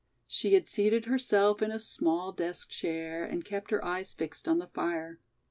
[0.25, 4.57] She had seated herself in a small desk chair and kept her eyes fixed on
[4.57, 5.19] the fire.